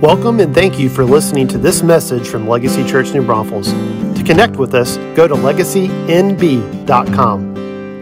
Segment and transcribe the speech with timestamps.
[0.00, 3.68] Welcome and thank you for listening to this message from Legacy Church New Braunfels.
[4.16, 5.94] To connect with us, go to legacynb.com.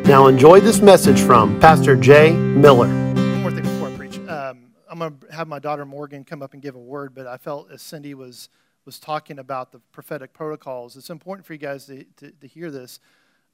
[0.02, 2.88] Now enjoy this message from Pastor Jay Miller.
[2.88, 4.16] One more thing before I preach.
[4.26, 7.26] Um, I'm going to have my daughter Morgan come up and give a word, but
[7.26, 8.48] I felt as Cindy was
[8.86, 12.70] was talking about the prophetic protocols, it's important for you guys to, to, to hear
[12.70, 13.00] this.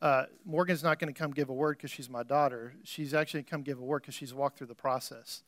[0.01, 2.73] Uh, Morgan's not going to come give a word because she's my daughter.
[2.85, 5.43] She's actually come give a word because she's walked through the process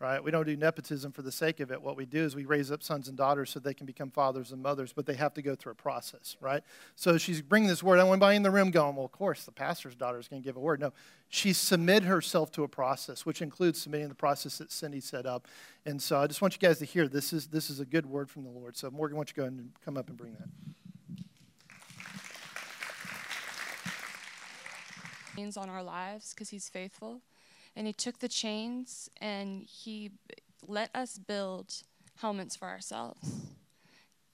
[0.00, 0.22] right?
[0.22, 1.82] We don't do nepotism for the sake of it.
[1.82, 4.52] What we do is we raise up sons and daughters so they can become fathers
[4.52, 6.62] and mothers, but they have to go through a process, right?
[6.94, 7.98] So she's bringing this word.
[7.98, 10.40] I went by in the room going, well, of course, the pastor's daughter is going
[10.40, 10.80] to give a word.
[10.80, 10.92] No,
[11.28, 15.48] she submitted herself to a process, which includes submitting the process that Cindy set up.
[15.84, 18.06] And so I just want you guys to hear this is, this is a good
[18.06, 18.76] word from the Lord.
[18.76, 20.48] So Morgan, why don't you go and come up and bring that?
[25.56, 27.20] on our lives because he's faithful
[27.78, 30.10] and he took the chains and he
[30.66, 31.72] let us build
[32.16, 33.46] helmets for ourselves.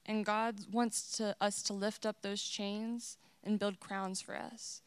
[0.07, 4.81] And God wants to, us to lift up those chains and build crowns for us.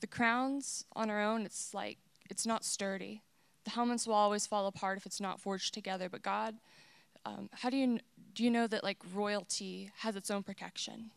[0.00, 1.98] The crowns on our own, it's like,
[2.30, 3.22] it's not sturdy.
[3.64, 6.08] The helmets will always fall apart if it's not forged together.
[6.08, 6.54] But God,
[7.26, 7.98] um, how do you,
[8.32, 11.10] do you know that like royalty has its own protection?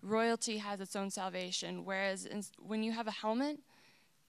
[0.00, 1.84] Royalty has its own salvation.
[1.84, 3.58] Whereas in, when you have a helmet,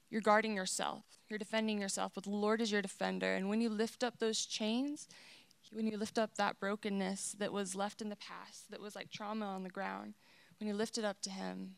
[0.10, 1.04] you're guarding yourself.
[1.30, 3.36] You're defending yourself, but the Lord is your defender.
[3.36, 5.08] And when you lift up those chains,
[5.72, 9.12] when you lift up that brokenness that was left in the past, that was like
[9.12, 10.16] trauma on the ground,
[10.60, 11.76] when you lift it up to Him,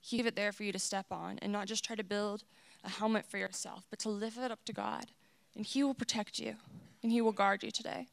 [0.00, 2.42] He gave it there for you to step on and not just try to build
[2.82, 5.06] a helmet for yourself, but to lift it up to God.
[5.54, 6.56] And He will protect you
[7.02, 8.08] and He will guard you today.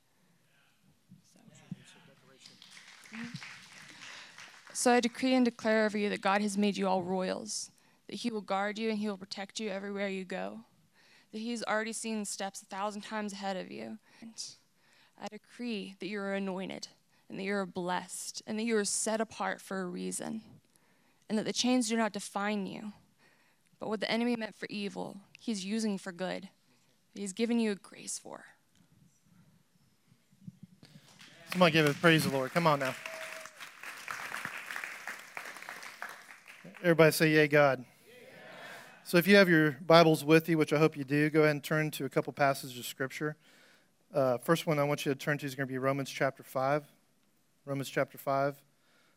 [1.33, 3.17] So,
[4.73, 7.71] so I decree and declare over you that God has made you all royals
[8.09, 10.61] that He will guard you and He will protect you everywhere you go,
[11.31, 13.99] that He's already seen the steps a thousand times ahead of you.
[15.21, 16.87] I decree that you are anointed
[17.29, 20.41] and that you are blessed and that you are set apart for a reason,
[21.29, 22.93] and that the chains do not define you,
[23.79, 26.49] but what the enemy meant for evil, He's using for good.
[27.13, 28.45] He's given you a grace for.
[31.51, 32.53] Somebody give it praise the Lord.
[32.53, 32.95] Come on now.
[36.81, 37.85] Everybody say, Yay, God.
[39.09, 41.49] So if you have your Bibles with you, which I hope you do, go ahead
[41.49, 43.37] and turn to a couple passages of Scripture.
[44.13, 46.43] Uh, first one I want you to turn to is going to be Romans chapter
[46.43, 46.83] 5.
[47.65, 48.61] Romans chapter 5.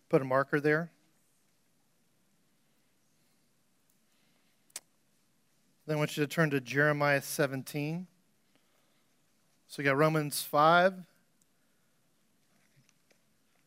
[0.08, 0.90] Put a marker there.
[5.86, 8.06] Then I want you to turn to Jeremiah 17.
[9.68, 10.94] So you got Romans 5,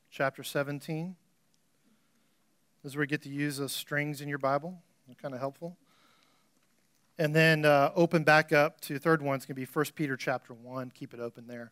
[0.09, 1.15] chapter 17.
[2.81, 4.81] This is where you get to use those strings in your Bible.
[5.05, 5.77] They're kind of helpful.
[7.17, 9.37] And then uh, open back up to third one.
[9.37, 10.91] It's going to be 1 Peter chapter 1.
[10.91, 11.71] Keep it open there.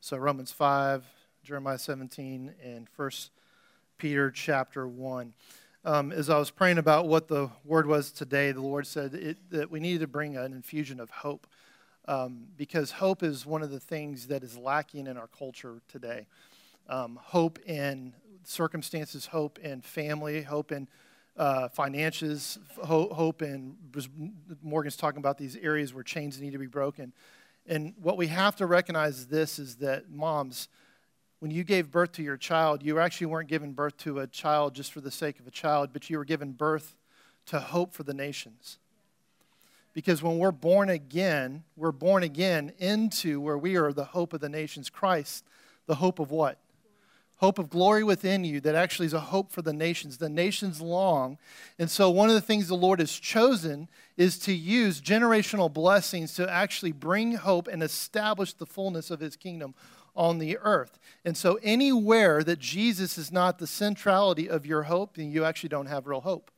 [0.00, 1.04] So Romans 5,
[1.44, 3.10] Jeremiah 17, and 1
[3.98, 5.34] Peter chapter 1.
[5.84, 9.36] Um, as I was praying about what the word was today, the Lord said it,
[9.50, 11.46] that we needed to bring an infusion of hope
[12.08, 16.26] um, because hope is one of the things that is lacking in our culture today.
[16.88, 18.14] Um, hope in
[18.44, 20.88] circumstances, hope in family, hope in
[21.36, 23.76] uh, finances, hope, hope, and
[24.62, 27.12] Morgan's talking about these areas where chains need to be broken.
[27.66, 30.68] And what we have to recognize is this is that moms,
[31.38, 34.74] when you gave birth to your child, you actually weren't giving birth to a child
[34.74, 36.96] just for the sake of a child, but you were giving birth
[37.46, 38.78] to hope for the nations.
[39.92, 44.40] Because when we're born again, we're born again into where we are the hope of
[44.40, 44.88] the nations.
[44.88, 45.44] Christ,
[45.86, 46.58] the hope of what?
[47.40, 50.18] Hope of glory within you that actually is a hope for the nations.
[50.18, 51.38] The nations long.
[51.78, 56.34] And so, one of the things the Lord has chosen is to use generational blessings
[56.34, 59.74] to actually bring hope and establish the fullness of his kingdom
[60.14, 60.98] on the earth.
[61.24, 65.70] And so, anywhere that Jesus is not the centrality of your hope, then you actually
[65.70, 66.50] don't have real hope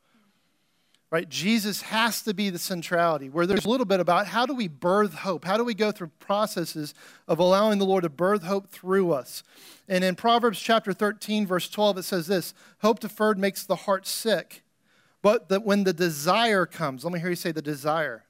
[1.12, 1.28] right?
[1.28, 4.66] Jesus has to be the centrality, where there's a little bit about how do we
[4.66, 5.44] birth hope?
[5.44, 6.94] How do we go through processes
[7.28, 9.42] of allowing the Lord to birth hope through us?
[9.90, 14.06] And in Proverbs chapter 13, verse 12, it says this Hope deferred makes the heart
[14.06, 14.62] sick,
[15.20, 18.24] but that when the desire comes, let me hear you say the desire.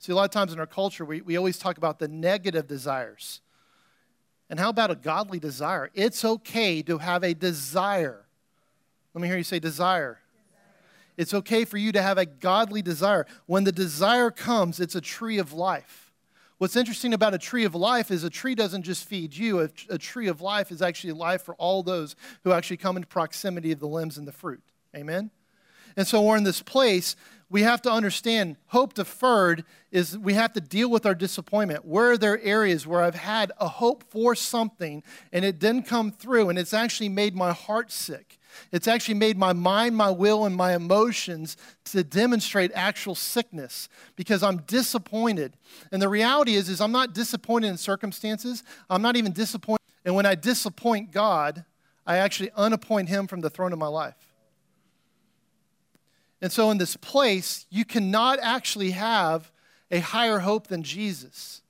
[0.00, 2.66] See, a lot of times in our culture, we, we always talk about the negative
[2.66, 3.42] desires.
[4.48, 5.88] And how about a godly desire?
[5.94, 8.26] It's okay to have a desire.
[9.14, 10.19] Let me hear you say desire.
[11.16, 13.26] It's okay for you to have a godly desire.
[13.46, 16.12] When the desire comes, it's a tree of life.
[16.58, 19.70] What's interesting about a tree of life is a tree doesn't just feed you, a,
[19.88, 23.72] a tree of life is actually life for all those who actually come into proximity
[23.72, 24.62] of the limbs and the fruit.
[24.94, 25.30] Amen?
[25.96, 27.16] And so we're in this place
[27.50, 31.84] we have to understand hope deferred is we have to deal with our disappointment.
[31.84, 35.02] Where are there areas where I've had a hope for something
[35.32, 38.38] and it didn't come through and it's actually made my heart sick?
[38.72, 41.56] It's actually made my mind, my will, and my emotions
[41.86, 45.54] to demonstrate actual sickness because I'm disappointed.
[45.92, 48.62] And the reality is, is I'm not disappointed in circumstances.
[48.88, 49.80] I'm not even disappointed.
[50.04, 51.64] And when I disappoint God,
[52.06, 54.14] I actually unappoint him from the throne of my life.
[56.42, 59.52] And so, in this place, you cannot actually have
[59.90, 61.60] a higher hope than Jesus.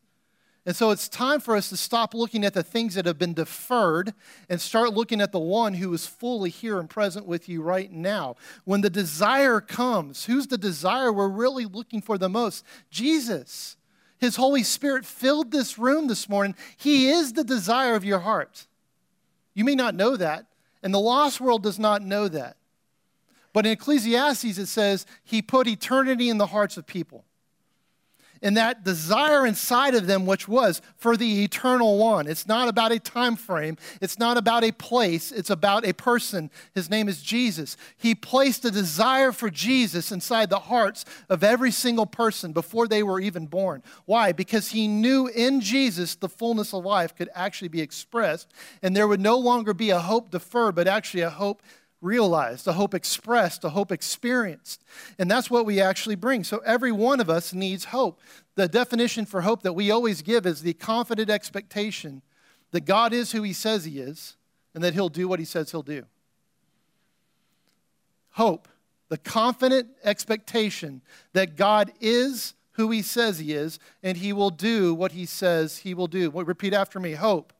[0.66, 3.32] And so, it's time for us to stop looking at the things that have been
[3.32, 4.12] deferred
[4.48, 7.90] and start looking at the one who is fully here and present with you right
[7.90, 8.36] now.
[8.64, 12.64] When the desire comes, who's the desire we're really looking for the most?
[12.90, 13.76] Jesus.
[14.18, 16.54] His Holy Spirit filled this room this morning.
[16.76, 18.66] He is the desire of your heart.
[19.54, 20.44] You may not know that,
[20.82, 22.58] and the lost world does not know that.
[23.54, 27.24] But in Ecclesiastes, it says, He put eternity in the hearts of people.
[28.42, 32.26] And that desire inside of them, which was for the eternal one.
[32.26, 36.50] It's not about a time frame, it's not about a place, it's about a person.
[36.74, 37.76] His name is Jesus.
[37.96, 43.02] He placed a desire for Jesus inside the hearts of every single person before they
[43.02, 43.82] were even born.
[44.06, 44.32] Why?
[44.32, 48.50] Because he knew in Jesus the fullness of life could actually be expressed,
[48.82, 51.62] and there would no longer be a hope deferred, but actually a hope
[52.00, 54.82] realized, a hope expressed, a hope experienced.
[55.18, 56.44] And that's what we actually bring.
[56.44, 58.20] So every one of us needs hope.
[58.54, 62.22] The definition for hope that we always give is the confident expectation
[62.70, 64.36] that God is who he says he is
[64.74, 66.04] and that he'll do what he says he'll do.
[68.32, 68.68] Hope,
[69.08, 74.94] the confident expectation that God is who he says he is and he will do
[74.94, 76.30] what he says he will do.
[76.30, 77.52] Repeat after me hope,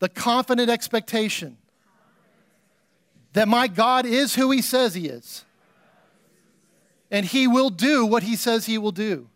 [0.00, 1.56] the confident expectation
[3.36, 5.44] that my God is who he says he is.
[7.10, 9.28] And he will do what he says he will do.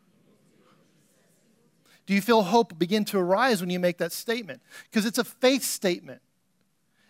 [2.06, 4.62] Do you feel hope begin to arise when you make that statement?
[4.85, 6.23] Because it's a faith statement.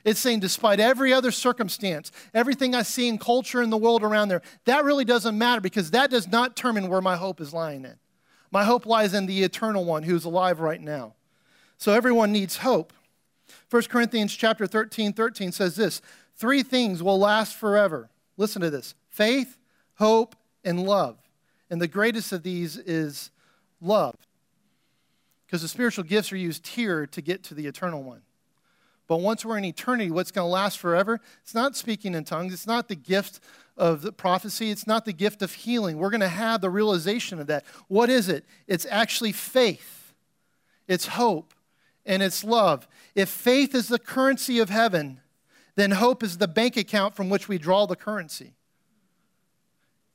[0.04, 4.26] It's saying, despite every other circumstance, everything I see in culture and the world around
[4.26, 7.84] there, that really doesn't matter because that does not determine where my hope is lying
[7.84, 8.00] in.
[8.50, 11.14] My hope lies in the eternal one who's alive right now.
[11.78, 12.92] So everyone needs hope.
[13.70, 16.02] 1 Corinthians chapter 13, 13 says this
[16.40, 18.08] Three things will last forever.
[18.38, 19.58] Listen to this faith,
[19.96, 20.34] hope,
[20.64, 21.18] and love.
[21.68, 23.30] And the greatest of these is
[23.78, 24.16] love.
[25.44, 28.22] Because the spiritual gifts are used here to get to the eternal one.
[29.06, 31.20] But once we're in eternity, what's going to last forever?
[31.42, 32.54] It's not speaking in tongues.
[32.54, 33.40] It's not the gift
[33.76, 34.70] of the prophecy.
[34.70, 35.98] It's not the gift of healing.
[35.98, 37.66] We're going to have the realization of that.
[37.88, 38.46] What is it?
[38.66, 40.14] It's actually faith,
[40.88, 41.52] it's hope,
[42.06, 42.88] and it's love.
[43.14, 45.20] If faith is the currency of heaven,
[45.76, 48.54] then hope is the bank account from which we draw the currency.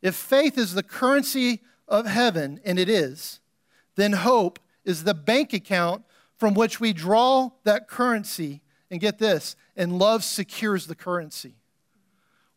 [0.02, 3.40] If faith is the currency of heaven, and it is,
[3.96, 6.04] then hope is the bank account
[6.38, 8.62] from which we draw that currency.
[8.92, 11.56] And get this, and love secures the currency.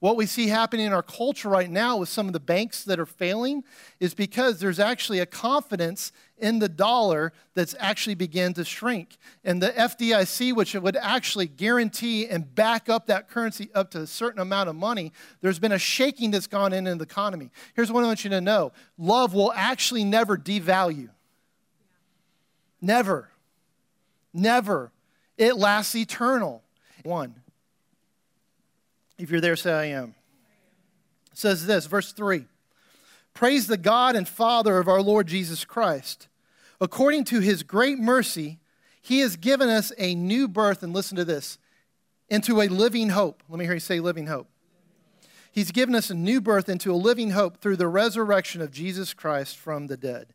[0.00, 3.00] What we see happening in our culture right now with some of the banks that
[3.00, 3.64] are failing
[3.98, 9.16] is because there's actually a confidence in the dollar that's actually began to shrink.
[9.44, 14.06] And the FDIC, which would actually guarantee and back up that currency up to a
[14.06, 17.50] certain amount of money, there's been a shaking that's gone in in the economy.
[17.74, 21.08] Here's what I want you to know love will actually never devalue.
[22.80, 23.30] Never.
[24.32, 24.92] Never.
[25.36, 26.62] It lasts eternal.
[27.02, 27.34] One.
[29.18, 30.14] If you're there, say I am.
[31.32, 32.46] It says this, verse 3
[33.34, 36.28] Praise the God and Father of our Lord Jesus Christ.
[36.80, 38.60] According to his great mercy,
[39.02, 41.58] he has given us a new birth, and listen to this,
[42.28, 43.42] into a living hope.
[43.48, 44.48] Let me hear you say living hope.
[45.50, 49.14] He's given us a new birth into a living hope through the resurrection of Jesus
[49.14, 50.34] Christ from the dead,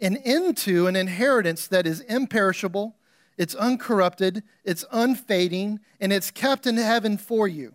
[0.00, 2.94] and into an inheritance that is imperishable,
[3.36, 7.74] it's uncorrupted, it's unfading, and it's kept in heaven for you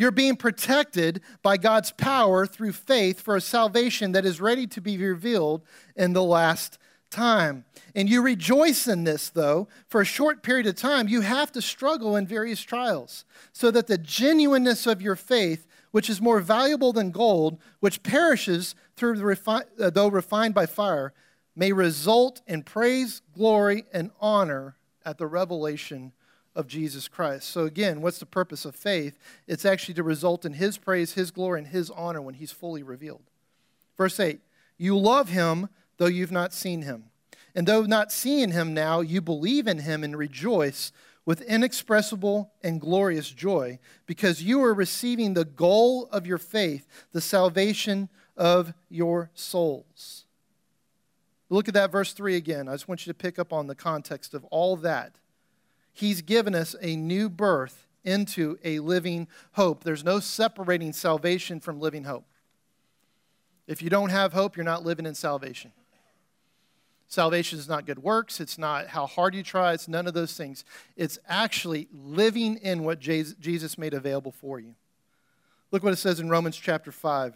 [0.00, 4.80] you're being protected by God's power through faith for a salvation that is ready to
[4.80, 5.60] be revealed
[5.94, 6.78] in the last
[7.10, 7.66] time.
[7.94, 11.60] And you rejoice in this, though, for a short period of time, you have to
[11.60, 16.94] struggle in various trials, so that the genuineness of your faith, which is more valuable
[16.94, 21.12] than gold, which perishes through the refi- uh, though refined by fire,
[21.54, 26.12] may result in praise, glory, and honor at the revelation
[26.54, 27.48] of Jesus Christ.
[27.48, 29.18] So, again, what's the purpose of faith?
[29.46, 32.82] It's actually to result in His praise, His glory, and His honor when He's fully
[32.82, 33.22] revealed.
[33.96, 34.40] Verse 8
[34.78, 37.04] You love Him, though you've not seen Him.
[37.54, 40.92] And though not seeing Him now, you believe in Him and rejoice
[41.24, 47.20] with inexpressible and glorious joy because you are receiving the goal of your faith, the
[47.20, 50.24] salvation of your souls.
[51.50, 52.68] Look at that verse 3 again.
[52.68, 55.16] I just want you to pick up on the context of all that.
[55.92, 59.84] He's given us a new birth into a living hope.
[59.84, 62.24] There's no separating salvation from living hope.
[63.66, 65.72] If you don't have hope, you're not living in salvation.
[67.06, 68.40] Salvation is not good works.
[68.40, 69.72] It's not how hard you try.
[69.72, 70.64] It's none of those things.
[70.96, 74.74] It's actually living in what Jesus made available for you.
[75.72, 77.34] Look what it says in Romans chapter 5.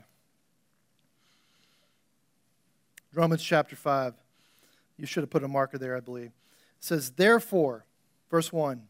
[3.13, 4.15] Romans chapter 5.
[4.97, 6.27] You should have put a marker there, I believe.
[6.27, 6.33] It
[6.79, 7.85] says, Therefore,
[8.35, 8.83] verse 1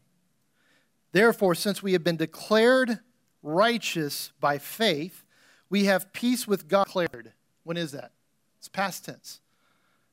[1.11, 2.99] Therefore, since we have been declared
[3.43, 5.23] righteous by faith,
[5.69, 7.31] we have peace with God declared.
[7.63, 8.11] When is that?
[8.57, 9.41] It's past tense.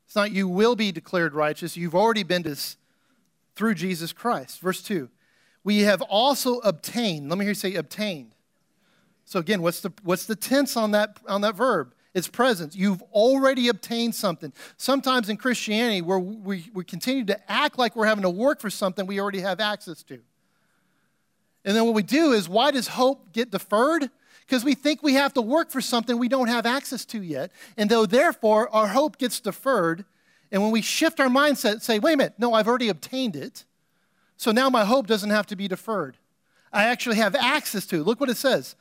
[0.05, 1.79] It's not you will be declared righteous.
[1.79, 2.77] You've already been this
[3.57, 4.61] through Jesus Christ.
[4.61, 5.09] Verse 2.
[5.65, 7.31] We have also obtained.
[7.31, 8.35] Let me hear you say obtained.
[9.25, 11.95] So again, what's the what's the tense on that on that verb?
[12.15, 12.77] It's presence.
[12.77, 14.53] You've already obtained something.
[14.77, 18.69] Sometimes in Christianity, where we, we continue to act like we're having to work for
[18.69, 20.19] something we already have access to.
[21.65, 24.11] And then what we do is, why does hope get deferred?
[24.47, 27.51] Because we think we have to work for something we don't have access to yet.
[27.79, 30.05] And though, therefore, our hope gets deferred.
[30.51, 33.65] And when we shift our mindset say, wait a minute, no, I've already obtained it.
[34.37, 36.19] So now my hope doesn't have to be deferred.
[36.73, 38.03] I actually have access to.
[38.03, 38.77] Look what it says.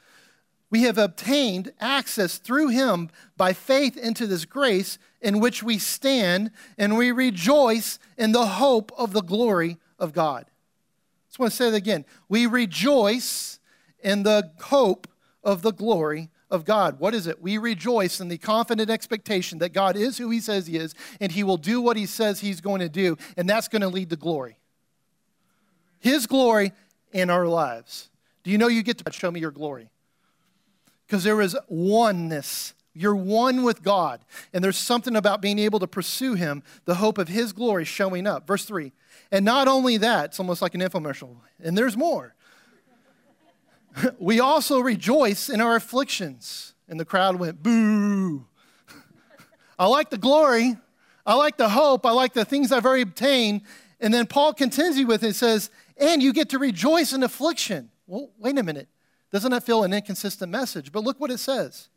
[0.71, 6.49] We have obtained access through him by faith into this grace in which we stand,
[6.77, 10.47] and we rejoice in the hope of the glory of God
[11.31, 12.03] I just want to say that again.
[12.27, 13.61] We rejoice
[14.03, 15.07] in the hope
[15.45, 16.99] of the glory of God.
[16.99, 17.41] What is it?
[17.41, 21.31] We rejoice in the confident expectation that God is who He says He is, and
[21.31, 24.09] He will do what He says He's going to do, and that's going to lead
[24.09, 24.57] to glory.
[25.99, 26.73] His glory
[27.13, 28.09] in our lives.
[28.43, 29.89] Do you know you get to show me your glory?
[31.11, 32.73] Because there is oneness.
[32.93, 37.17] You're one with God, and there's something about being able to pursue Him, the hope
[37.17, 38.47] of His glory showing up.
[38.47, 38.93] Verse 3
[39.29, 42.33] and not only that, it's almost like an infomercial, and there's more.
[44.19, 46.75] we also rejoice in our afflictions.
[46.87, 48.45] And the crowd went, boo.
[49.79, 50.77] I like the glory.
[51.25, 52.05] I like the hope.
[52.05, 53.63] I like the things I've already obtained.
[53.99, 57.89] And then Paul continues with it, and says, and you get to rejoice in affliction.
[58.07, 58.87] Well, wait a minute.
[59.31, 60.91] Doesn't that feel an inconsistent message?
[60.91, 61.89] But look what it says.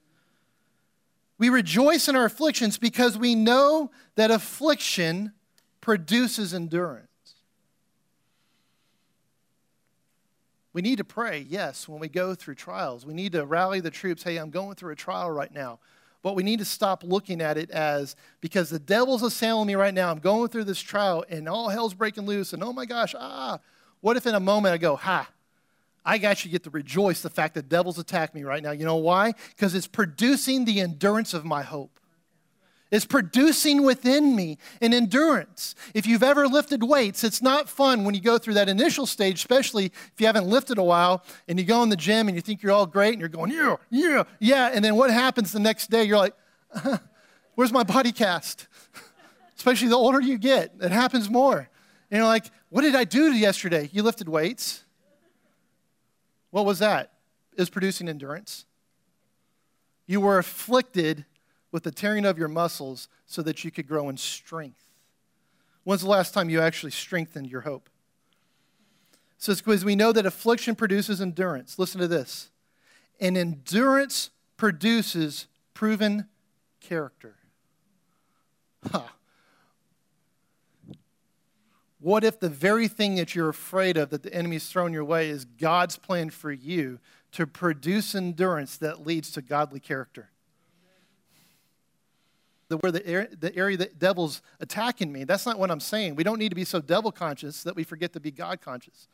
[1.37, 5.33] We rejoice in our afflictions because we know that affliction
[5.81, 7.09] produces endurance.
[10.73, 13.07] We need to pray, yes, when we go through trials.
[13.07, 14.23] We need to rally the troops.
[14.23, 15.79] Hey, I'm going through a trial right now.
[16.23, 19.93] But we need to stop looking at it as because the devil's assailing me right
[19.93, 20.11] now.
[20.11, 22.53] I'm going through this trial and all hell's breaking loose.
[22.53, 23.59] And oh my gosh, ah.
[24.01, 25.29] What if in a moment I go, ha,
[26.05, 28.73] I actually get to rejoice the fact that devil's attack me right now.
[28.73, 29.33] You know why?
[29.51, 31.99] Because it's producing the endurance of my hope
[32.91, 35.75] It's producing within me an endurance.
[35.95, 39.37] If you've ever lifted weights, it's not fun when you go through that initial stage,
[39.37, 42.43] especially if you haven't lifted a while and you go in the gym and you
[42.43, 44.71] think you're all great and you're going, yeah, yeah, yeah.
[44.73, 46.05] And then what happens the next day?
[46.05, 46.35] You're like,
[46.75, 46.99] uh-huh,
[47.55, 48.69] where's my body cast?
[49.57, 51.69] especially the older you get, it happens more.
[52.11, 53.89] And you're like, what did I do yesterday?
[53.93, 54.84] You lifted weights.
[56.55, 57.11] What was that?
[57.57, 58.65] Is producing endurance.
[60.07, 61.25] You were afflicted
[61.73, 64.85] with the tearing of your muscles so that you could grow in strength.
[65.83, 67.91] When's the last time you actually strengthened your hope?
[69.37, 71.77] So because we know that affliction produces endurance.
[71.77, 72.53] Listen to this.
[73.19, 76.29] And endurance produces proven
[76.79, 77.35] character.
[78.93, 79.09] Huh.
[82.05, 85.31] What if the very thing that you're afraid of that the enemy's thrown your way
[85.31, 86.99] is God's plan for you
[87.33, 90.29] to produce endurance that leads to godly character?
[92.69, 95.25] the, where the, the area that devil's attacking me.
[95.25, 96.15] That's not what I'm saying.
[96.15, 99.09] We don't need to be so devil conscious that we forget to be God conscious.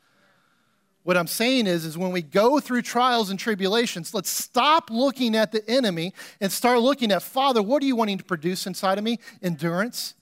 [1.03, 5.33] What I'm saying is, is when we go through trials and tribulations, let's stop looking
[5.33, 8.97] at the enemy and start looking at, Father, what are you wanting to produce inside
[8.97, 9.17] of me?
[9.41, 10.13] Endurance.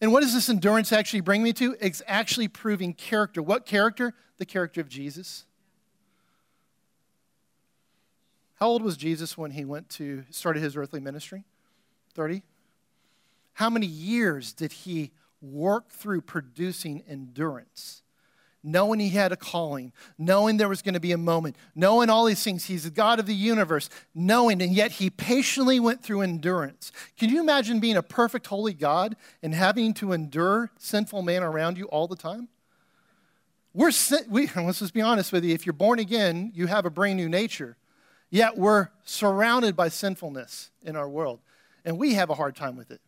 [0.00, 1.76] And what does this endurance actually bring me to?
[1.80, 3.42] It's actually proving character.
[3.42, 4.14] What character?
[4.38, 5.44] The character of Jesus.
[8.56, 11.44] How old was Jesus when he went to started his earthly ministry?
[12.14, 12.42] 30?
[13.54, 18.02] How many years did he work through producing endurance?
[18.70, 22.26] Knowing he had a calling, knowing there was going to be a moment, knowing all
[22.26, 22.66] these things.
[22.66, 26.92] He's the God of the universe, knowing, and yet he patiently went through endurance.
[27.16, 31.78] Can you imagine being a perfect, holy God and having to endure sinful man around
[31.78, 32.48] you all the time?
[33.72, 33.92] We're,
[34.28, 35.54] we, let's just be honest with you.
[35.54, 37.78] If you're born again, you have a brand new nature.
[38.28, 41.40] Yet we're surrounded by sinfulness in our world,
[41.86, 43.00] and we have a hard time with it.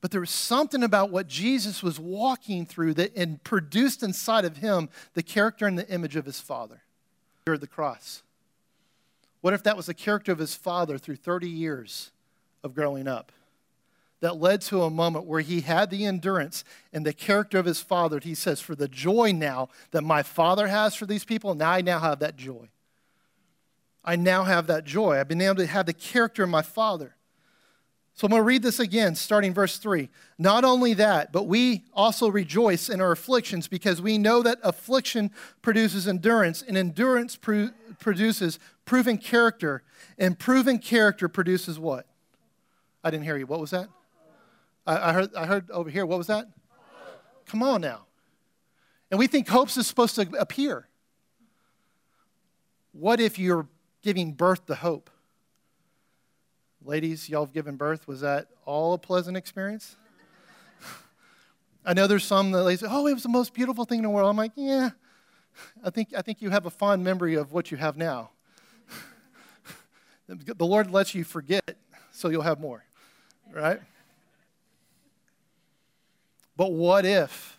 [0.00, 4.58] But there was something about what Jesus was walking through that and produced inside of
[4.58, 6.82] him the character and the image of his Father.
[7.44, 8.22] Here at the cross.
[9.40, 12.10] What if that was the character of his father through 30 years
[12.62, 13.32] of growing up?
[14.20, 17.80] That led to a moment where he had the endurance and the character of his
[17.80, 18.20] father.
[18.22, 21.80] He says, For the joy now that my father has for these people, now I
[21.80, 22.68] now have that joy.
[24.04, 25.18] I now have that joy.
[25.18, 27.14] I've been able to have the character of my father.
[28.20, 30.10] So I'm going to read this again, starting verse 3.
[30.38, 35.30] Not only that, but we also rejoice in our afflictions because we know that affliction
[35.62, 39.82] produces endurance, and endurance produces proven character,
[40.18, 42.04] and proven character produces what?
[43.02, 43.46] I didn't hear you.
[43.46, 43.88] What was that?
[44.86, 46.04] I, I heard, I heard over here.
[46.04, 46.46] What was that?
[47.46, 48.02] Come on now.
[49.10, 50.88] And we think hope is supposed to appear.
[52.92, 53.66] What if you're
[54.02, 55.08] giving birth to hope?
[56.84, 58.08] Ladies, y'all have given birth.
[58.08, 59.96] Was that all a pleasant experience?
[61.84, 64.04] I know there's some that they say, oh, it was the most beautiful thing in
[64.04, 64.30] the world.
[64.30, 64.90] I'm like, yeah,
[65.84, 68.30] I think, I think you have a fond memory of what you have now.
[70.26, 71.76] the Lord lets you forget
[72.12, 72.82] so you'll have more,
[73.52, 73.80] right?
[76.56, 77.58] But what if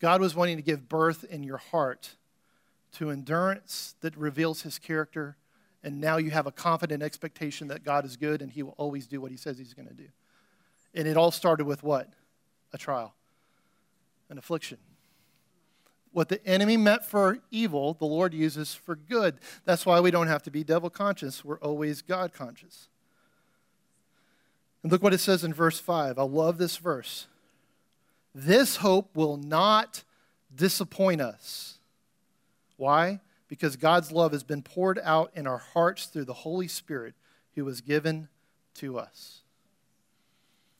[0.00, 2.14] God was wanting to give birth in your heart
[2.92, 5.36] to endurance that reveals his character,
[5.82, 9.06] and now you have a confident expectation that God is good and he will always
[9.06, 10.08] do what he says he's going to do?
[10.94, 12.08] And it all started with what?
[12.72, 13.14] A trial,
[14.28, 14.78] an affliction.
[16.12, 19.38] What the enemy meant for evil, the Lord uses for good.
[19.66, 21.44] That's why we don't have to be devil conscious.
[21.44, 22.88] We're always God conscious.
[24.82, 26.18] And look what it says in verse 5.
[26.18, 27.26] I love this verse.
[28.34, 30.04] This hope will not
[30.54, 31.78] disappoint us.
[32.76, 33.20] Why?
[33.48, 37.14] Because God's love has been poured out in our hearts through the Holy Spirit
[37.54, 38.28] who was given
[38.74, 39.42] to us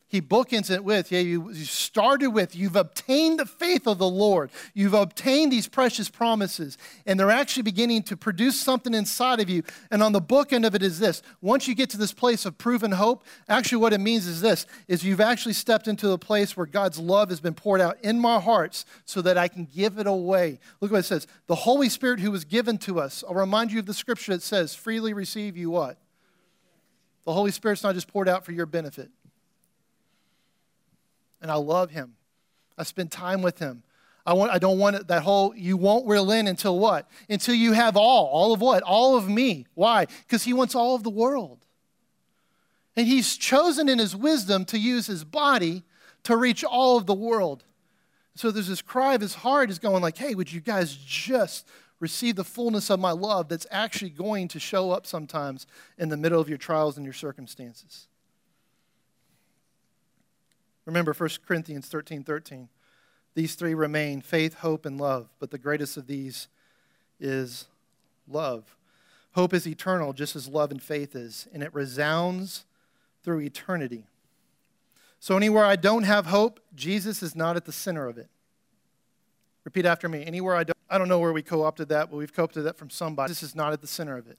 [0.08, 4.08] he bookends it with, yeah, you, you started with, you've obtained the faith of the
[4.08, 4.50] Lord.
[4.72, 9.64] You've obtained these precious promises, and they're actually beginning to produce something inside of you.
[9.90, 12.56] And on the bookend of it is this once you get to this place of
[12.56, 16.56] proven hope, actually what it means is this is you've actually stepped into a place
[16.56, 19.98] where God's love has been poured out in my hearts so that I can give
[19.98, 20.60] it away.
[20.80, 21.26] Look what it says.
[21.48, 23.24] The Holy Spirit who was given to us.
[23.26, 25.98] I'll remind you of the scripture that says, freely receive you what?
[27.24, 29.10] The Holy Spirit's not just poured out for your benefit
[31.46, 32.16] and I love him.
[32.76, 33.84] I spend time with him.
[34.26, 37.08] I, want, I don't want that whole, you won't relent until what?
[37.30, 38.26] Until you have all.
[38.26, 38.82] All of what?
[38.82, 39.64] All of me.
[39.74, 40.06] Why?
[40.26, 41.64] Because he wants all of the world.
[42.96, 45.84] And he's chosen in his wisdom to use his body
[46.24, 47.62] to reach all of the world.
[48.34, 51.68] So there's this cry of his heart is going like, hey, would you guys just
[52.00, 56.16] receive the fullness of my love that's actually going to show up sometimes in the
[56.16, 58.08] middle of your trials and your circumstances?
[60.86, 62.68] Remember 1 Corinthians 13 13.
[63.34, 66.48] These three remain faith, hope, and love, but the greatest of these
[67.20, 67.66] is
[68.26, 68.76] love.
[69.32, 72.64] Hope is eternal, just as love and faith is, and it resounds
[73.22, 74.06] through eternity.
[75.20, 78.28] So, anywhere I don't have hope, Jesus is not at the center of it.
[79.64, 80.24] Repeat after me.
[80.24, 82.64] Anywhere I don't, I don't know where we co opted that, but we've co opted
[82.64, 83.30] that from somebody.
[83.30, 84.38] This is not at the center of it.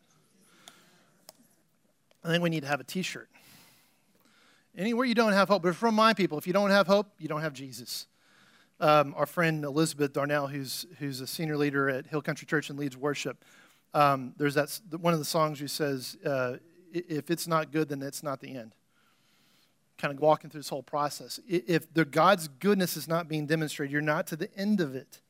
[2.24, 3.30] I think we need to have a t shirt.
[4.78, 5.63] Anywhere you don't have hope.
[5.63, 8.08] But from my people, if you don't have hope, you don't have Jesus.
[8.80, 12.78] Um, our friend Elizabeth Darnell, who's, who's a senior leader at Hill Country Church and
[12.78, 13.44] leads worship,
[13.94, 16.58] um, there's that one of the songs who says, uh,
[16.94, 18.76] "If it's not good, then it's not the end."
[19.98, 21.40] Kind of walking through this whole process.
[21.48, 25.22] If the God's goodness is not being demonstrated, you're not to the end of it.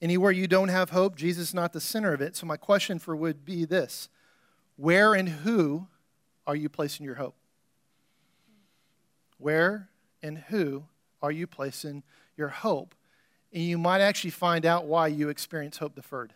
[0.00, 2.36] Anywhere you don't have hope, Jesus is not the center of it.
[2.36, 4.08] So my question for would be this:
[4.76, 5.88] Where and who
[6.46, 7.34] are you placing your hope?
[9.42, 9.88] Where
[10.22, 10.84] and who
[11.20, 12.04] are you placing
[12.36, 12.94] your hope?
[13.52, 16.32] And you might actually find out why you experience hope deferred.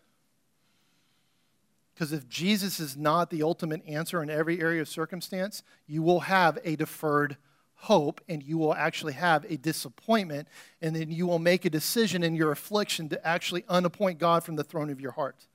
[1.95, 6.21] Because if Jesus is not the ultimate answer in every area of circumstance, you will
[6.21, 7.37] have a deferred
[7.77, 10.49] hope and you will actually have a disappointment,
[10.83, 14.57] and then you will make a decision in your affliction to actually unappoint God from
[14.57, 15.47] the throne of your heart.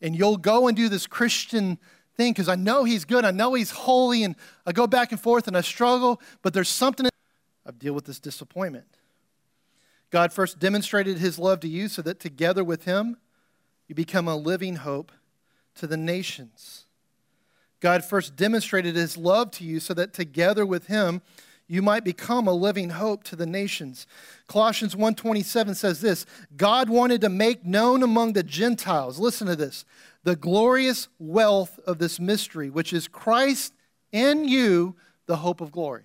[0.00, 1.78] And you'll go and do this Christian
[2.16, 5.20] thing because I know He's good, I know He's holy, and I go back and
[5.20, 7.06] forth and I struggle, but there's something
[7.66, 8.86] I deal with this disappointment.
[10.10, 13.16] God first demonstrated His love to you so that together with Him,
[13.88, 15.12] you become a living hope
[15.76, 16.86] to the nations.
[17.80, 21.22] God first demonstrated His love to you so that together with Him,
[21.66, 24.06] you might become a living hope to the nations.
[24.46, 29.84] Colossians 1:27 says this, God wanted to make known among the Gentiles, listen to this,
[30.24, 33.74] the glorious wealth of this mystery, which is Christ
[34.12, 34.94] in you,
[35.26, 36.04] the hope of glory.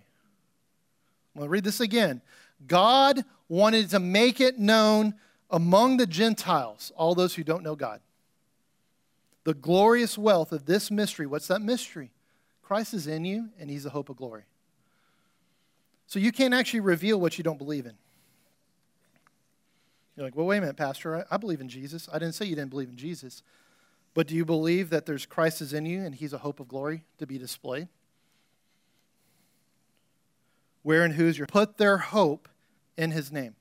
[1.36, 2.22] I'm going to read this again.
[2.66, 5.14] God wanted to make it known
[5.50, 8.02] among the Gentiles, all those who don't know God.
[9.44, 11.26] The glorious wealth of this mystery.
[11.26, 12.12] What's that mystery?
[12.64, 14.44] Christ is in you, and he's the hope of glory.
[16.08, 17.94] So you can't actually reveal what you don't believe in.
[20.16, 21.18] You're like, well, wait a minute, Pastor.
[21.18, 22.10] I, I believe in Jesus.
[22.12, 23.44] I didn't say you didn't believe in Jesus.
[24.18, 26.68] But do you believe that there's Christ is in you and he's a hope of
[26.68, 27.88] glory to be displayed?
[30.82, 32.50] Where and who's your put their hope
[32.98, 33.54] in his name.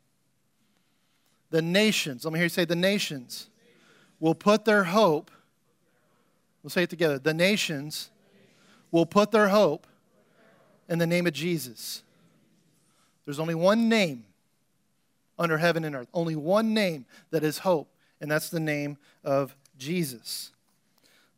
[1.51, 3.51] The nations, let me hear you say the nations
[4.19, 5.31] will put their hope.
[6.63, 7.19] We'll say it together.
[7.19, 8.09] The nations
[8.91, 9.87] will put their hope
[10.89, 12.03] in the name of Jesus.
[13.27, 14.25] There's only one name
[15.39, 17.91] under heaven and earth, only one name that is hope,
[18.23, 20.53] and that's the name of Jesus.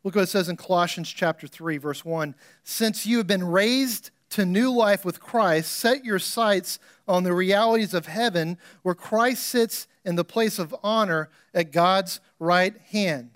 [0.03, 4.11] Look what it says in Colossians chapter 3 verse 1, since you have been raised
[4.31, 9.43] to new life with Christ, set your sights on the realities of heaven where Christ
[9.43, 13.31] sits in the place of honor at God's right hand.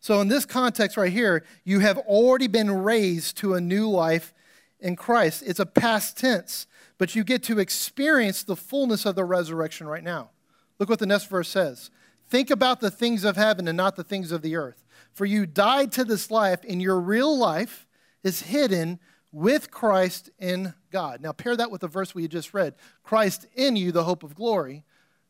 [0.00, 4.32] So, in this context right here, you have already been raised to a new life
[4.80, 5.44] in Christ.
[5.46, 6.66] It's a past tense,
[6.98, 10.30] but you get to experience the fullness of the resurrection right now.
[10.78, 11.90] Look what the next verse says
[12.32, 14.86] Think about the things of heaven and not the things of the earth.
[15.12, 17.86] For you died to this life, and your real life
[18.24, 19.00] is hidden
[19.32, 21.20] with Christ in God.
[21.20, 24.34] Now, pair that with the verse we just read Christ in you, the hope of
[24.34, 24.82] glory.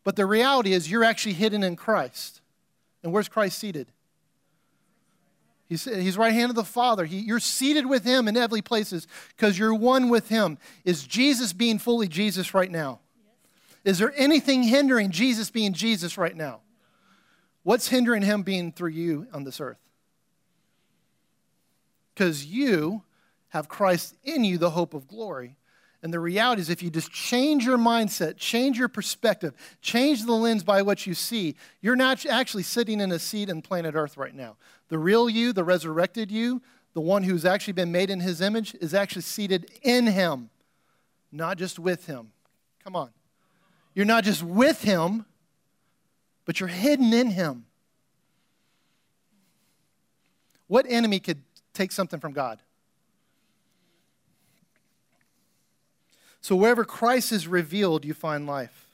[0.05, 2.41] But the reality is, you're actually hidden in Christ.
[3.03, 3.89] And where's Christ seated?
[5.69, 7.05] He's, right hand of the Father.
[7.05, 10.57] He, you're seated with Him in heavenly places because you're one with Him.
[10.85, 13.01] Is Jesus being fully Jesus right now?
[13.85, 16.61] Is there anything hindering Jesus being Jesus right now?
[17.63, 19.79] What's hindering Him being through you on this earth?
[22.15, 23.03] Because you
[23.49, 25.57] have Christ in you, the hope of glory.
[26.03, 30.33] And the reality is, if you just change your mindset, change your perspective, change the
[30.33, 34.17] lens by what you see, you're not actually sitting in a seat in planet Earth
[34.17, 34.57] right now.
[34.89, 36.61] The real you, the resurrected you,
[36.95, 40.51] the one who's actually been made in his image, is actually seated in him,
[41.31, 42.33] not just with him.
[42.83, 43.11] Come on.
[43.95, 45.25] You're not just with him,
[46.45, 47.67] but you're hidden in him.
[50.67, 51.43] What enemy could
[51.75, 52.61] take something from God?
[56.41, 58.89] So wherever Christ is revealed, you find life.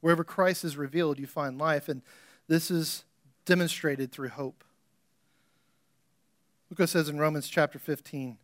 [0.00, 1.88] Wherever Christ is revealed, you find life.
[1.88, 2.02] And
[2.48, 3.04] this is
[3.44, 4.64] demonstrated through hope.
[6.70, 8.38] Look what it says in Romans chapter 15,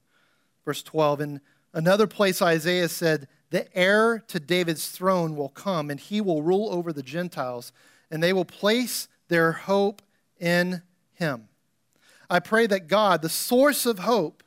[0.65, 1.21] verse 12.
[1.21, 1.41] In
[1.73, 6.69] another place, Isaiah said, The heir to David's throne will come, and he will rule
[6.71, 7.73] over the Gentiles,
[8.11, 10.03] and they will place their hope
[10.39, 10.83] in
[11.15, 11.49] him.
[12.29, 14.43] I pray that God, the source of hope,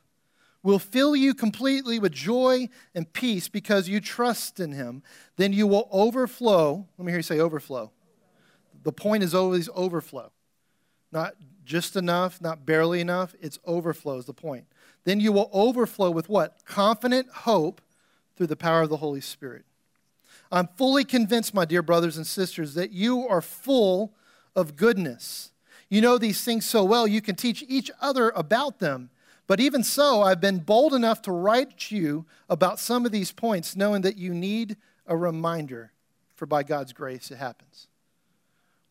[0.63, 5.03] will fill you completely with joy and peace because you trust in him.
[5.37, 6.87] Then you will overflow.
[6.97, 7.91] Let me hear you say overflow.
[8.83, 10.31] The point is always overflow.
[11.11, 13.35] Not just enough, not barely enough.
[13.39, 14.65] It's overflow is the point.
[15.05, 16.57] Then you will overflow with what?
[16.65, 17.81] Confident hope
[18.35, 19.63] through the power of the Holy Spirit.
[20.51, 24.13] I'm fully convinced, my dear brothers and sisters, that you are full
[24.55, 25.51] of goodness.
[25.89, 29.09] You know these things so well, you can teach each other about them.
[29.47, 33.75] But even so, I've been bold enough to write you about some of these points,
[33.75, 35.91] knowing that you need a reminder,
[36.35, 37.87] for by God's grace it happens.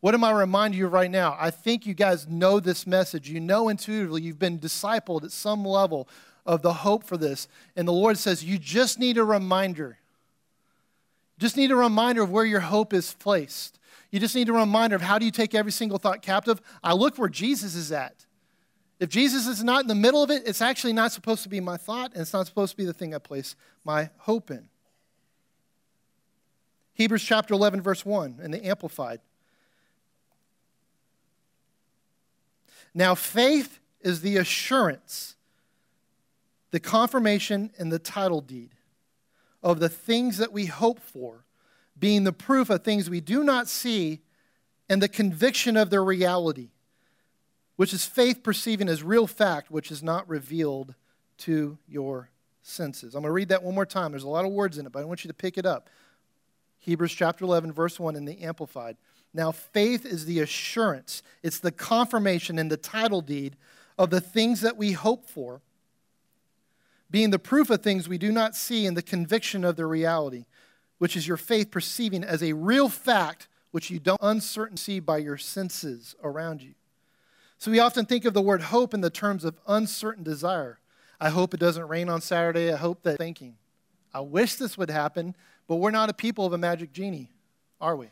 [0.01, 1.35] What am I reminding you right now?
[1.39, 3.29] I think you guys know this message.
[3.29, 6.07] You know intuitively, you've been discipled at some level
[6.45, 7.47] of the hope for this.
[7.75, 9.97] And the Lord says, you just need a reminder.
[11.39, 13.79] Just need a reminder of where your hope is placed.
[14.11, 16.61] You just need a reminder of how do you take every single thought captive?
[16.83, 18.25] I look where Jesus is at.
[18.99, 21.59] If Jesus is not in the middle of it, it's actually not supposed to be
[21.59, 24.69] my thought, and it's not supposed to be the thing I place my hope in.
[26.93, 29.19] Hebrews chapter 11, verse 1, in the Amplified.
[32.95, 35.35] Now, faith is the assurance,
[36.71, 38.71] the confirmation, and the title deed
[39.61, 41.45] of the things that we hope for,
[41.99, 44.21] being the proof of things we do not see
[44.89, 46.69] and the conviction of their reality
[47.75, 50.95] which is faith perceiving as real fact, which is not revealed
[51.37, 52.29] to your
[52.61, 53.15] senses.
[53.15, 54.11] I'm going to read that one more time.
[54.11, 55.89] There's a lot of words in it, but I want you to pick it up.
[56.79, 58.95] Hebrews chapter 11, verse 1 in the Amplified.
[59.35, 63.57] Now, faith is the assurance, it's the confirmation and the title deed
[63.97, 65.61] of the things that we hope for,
[67.11, 70.45] being the proof of things we do not see and the conviction of their reality,
[70.99, 75.17] which is your faith perceiving as a real fact which you don't uncertain see by
[75.17, 76.73] your senses around you.
[77.57, 80.79] So we often think of the word hope in the terms of uncertain desire.
[81.19, 82.71] I hope it doesn't rain on Saturday.
[82.71, 83.57] I hope that thinking.
[84.13, 85.35] I wish this would happen,
[85.67, 87.31] but we're not a people of a magic genie,
[87.81, 88.07] are we?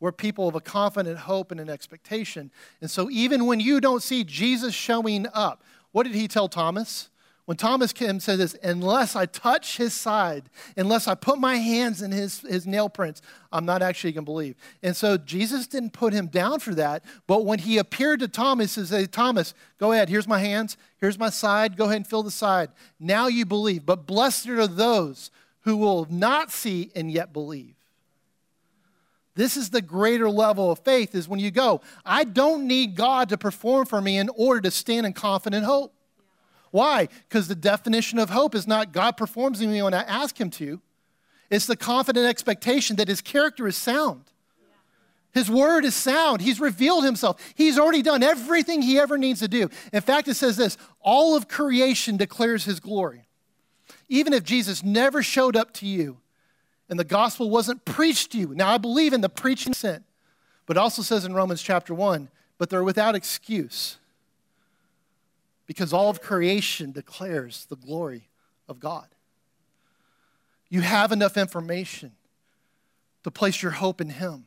[0.00, 2.50] We're people of a confident hope and an expectation.
[2.80, 7.08] And so even when you don't see Jesus showing up, what did he tell Thomas?
[7.48, 11.56] When Thomas came and said this, unless I touch his side, unless I put my
[11.56, 14.54] hands in his, his nail prints, I'm not actually going to believe.
[14.82, 17.02] And so Jesus didn't put him down for that.
[17.26, 20.10] But when he appeared to Thomas, he said, Thomas, go ahead.
[20.10, 20.76] Here's my hands.
[20.98, 21.78] Here's my side.
[21.78, 22.68] Go ahead and fill the side.
[23.00, 23.86] Now you believe.
[23.86, 25.30] But blessed are those
[25.60, 27.77] who will not see and yet believe.
[29.38, 33.28] This is the greater level of faith is when you go, I don't need God
[33.28, 35.94] to perform for me in order to stand in confident hope.
[36.72, 37.06] Why?
[37.28, 40.50] Because the definition of hope is not God performs in me when I ask Him
[40.50, 40.80] to.
[41.50, 44.24] It's the confident expectation that His character is sound.
[45.30, 46.40] His word is sound.
[46.40, 47.40] He's revealed himself.
[47.54, 49.68] He's already done everything he ever needs to do.
[49.92, 53.28] In fact, it says this all of creation declares his glory.
[54.08, 56.18] Even if Jesus never showed up to you
[56.88, 58.54] and the gospel wasn't preached to you.
[58.54, 60.04] Now, I believe in the preaching sent,
[60.66, 63.98] but also says in Romans chapter 1 but they're without excuse
[65.66, 68.28] because all of creation declares the glory
[68.68, 69.06] of God.
[70.68, 72.12] You have enough information
[73.22, 74.46] to place your hope in Him.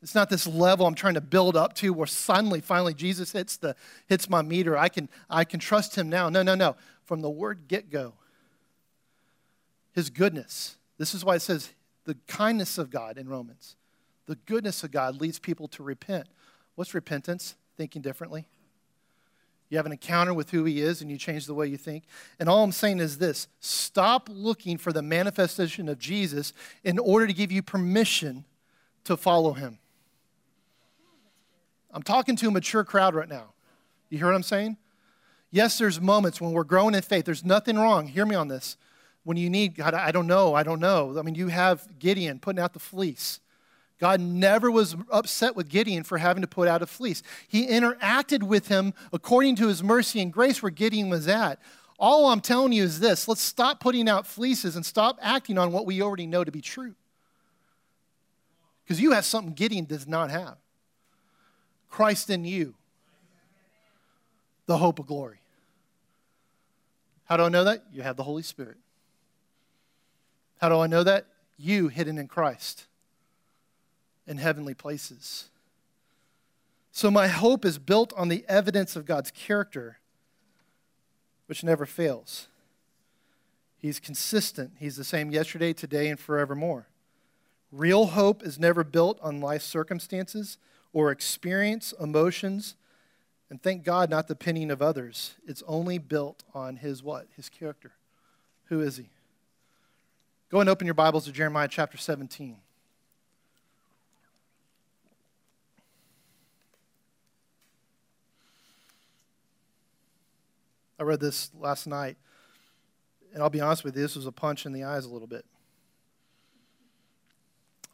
[0.00, 3.56] It's not this level I'm trying to build up to where suddenly, finally, Jesus hits,
[3.56, 3.74] the,
[4.06, 4.76] hits my meter.
[4.76, 6.28] I can, I can trust Him now.
[6.28, 6.76] No, no, no.
[7.04, 8.14] From the word get go,
[9.92, 10.76] His goodness.
[10.98, 11.70] This is why it says
[12.04, 13.76] the kindness of God in Romans.
[14.26, 16.26] The goodness of God leads people to repent.
[16.74, 17.54] What's repentance?
[17.76, 18.46] Thinking differently.
[19.70, 22.04] You have an encounter with who He is and you change the way you think.
[22.38, 26.52] And all I'm saying is this stop looking for the manifestation of Jesus
[26.84, 28.44] in order to give you permission
[29.04, 29.78] to follow Him.
[31.90, 33.52] I'm talking to a mature crowd right now.
[34.10, 34.76] You hear what I'm saying?
[35.50, 37.24] Yes, there's moments when we're growing in faith.
[37.24, 38.06] There's nothing wrong.
[38.06, 38.76] Hear me on this.
[39.28, 41.18] When you need, God, I don't know, I don't know.
[41.18, 43.40] I mean, you have Gideon putting out the fleece.
[44.00, 47.22] God never was upset with Gideon for having to put out a fleece.
[47.46, 51.60] He interacted with him according to his mercy and grace where Gideon was at.
[51.98, 55.72] All I'm telling you is this let's stop putting out fleeces and stop acting on
[55.72, 56.94] what we already know to be true.
[58.82, 60.56] Because you have something Gideon does not have
[61.90, 62.72] Christ in you,
[64.64, 65.40] the hope of glory.
[67.26, 67.84] How do I know that?
[67.92, 68.78] You have the Holy Spirit.
[70.60, 71.26] How do I know that?
[71.56, 72.86] You hidden in Christ
[74.26, 75.48] in heavenly places.
[76.92, 79.98] So my hope is built on the evidence of God's character,
[81.46, 82.48] which never fails.
[83.78, 84.72] He's consistent.
[84.78, 86.88] He's the same yesterday, today, and forevermore.
[87.70, 90.58] Real hope is never built on life circumstances
[90.92, 92.74] or experience, emotions,
[93.50, 95.34] and thank God, not the opinion of others.
[95.46, 97.28] It's only built on his what?
[97.36, 97.92] His character.
[98.64, 99.10] Who is he?
[100.50, 102.56] Go and open your Bibles to Jeremiah chapter 17.
[110.98, 112.16] I read this last night,
[113.34, 115.28] and I'll be honest with you, this was a punch in the eyes a little
[115.28, 115.44] bit.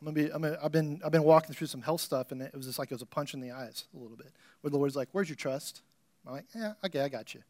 [0.00, 2.40] I'm gonna be, I'm gonna, I've, been, I've been walking through some health stuff, and
[2.40, 4.30] it was just like it was a punch in the eyes a little bit.
[4.60, 5.82] Where the Lord's like, Where's your trust?
[6.24, 7.42] I'm like, Yeah, okay, I got you.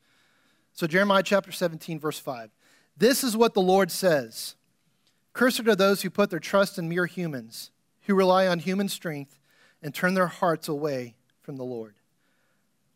[0.73, 2.51] So, Jeremiah chapter 17, verse 5.
[2.97, 4.55] This is what the Lord says
[5.35, 7.71] Cursed are those who put their trust in mere humans,
[8.03, 9.39] who rely on human strength
[9.83, 11.97] and turn their hearts away from the Lord.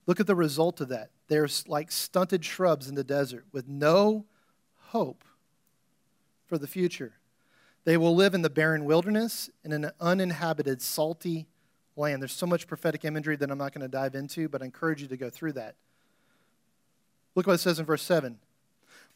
[0.06, 1.10] Look at the result of that.
[1.26, 4.24] They're like stunted shrubs in the desert with no
[4.78, 5.24] hope
[6.46, 7.14] for the future.
[7.84, 11.48] They will live in the barren wilderness in an uninhabited, salty
[11.96, 12.22] land.
[12.22, 15.02] There's so much prophetic imagery that I'm not going to dive into, but I encourage
[15.02, 15.74] you to go through that.
[17.34, 18.38] Look what it says in verse 7.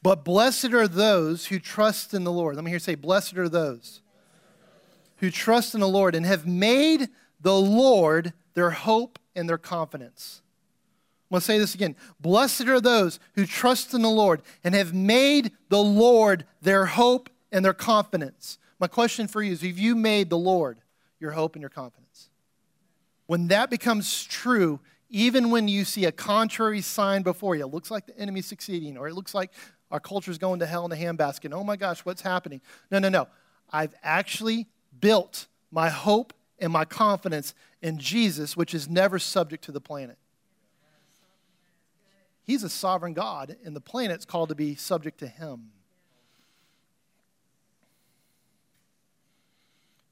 [0.02, 2.56] But blessed are those who trust in the Lord.
[2.56, 4.00] Let me hear say, Blessed are those
[5.18, 7.08] who trust in the Lord and have made
[7.40, 10.42] the Lord their hope and their confidence.
[11.30, 11.96] I'm going to say this again.
[12.20, 17.30] Blessed are those who trust in the Lord and have made the Lord their hope
[17.52, 18.58] and their confidence.
[18.80, 20.80] My question for you is Have you made the Lord
[21.20, 22.28] your hope and your confidence?
[23.26, 27.90] When that becomes true, even when you see a contrary sign before you, it looks
[27.90, 29.52] like the enemy's succeeding, or it looks like
[29.92, 31.52] our culture's going to hell in a handbasket.
[31.52, 32.62] Oh my gosh, what's happening?
[32.90, 33.28] No, no, no.
[33.70, 34.66] I've actually
[34.98, 40.16] built my hope and my confidence in Jesus, which is never subject to the planet.
[42.42, 45.70] He's a sovereign God, and the planet's called to be subject to him.